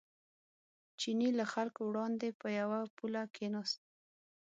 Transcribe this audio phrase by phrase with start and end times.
[0.99, 3.79] چیني له خلکو وړاندې په یوه پوله کېناست.